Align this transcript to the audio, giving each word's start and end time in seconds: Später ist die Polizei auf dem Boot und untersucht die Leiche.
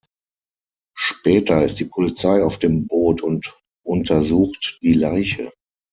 Später 0.97 1.63
ist 1.63 1.75
die 1.79 1.85
Polizei 1.85 2.43
auf 2.43 2.57
dem 2.57 2.87
Boot 2.87 3.21
und 3.21 3.55
untersucht 3.83 4.79
die 4.81 4.93
Leiche. 4.93 5.51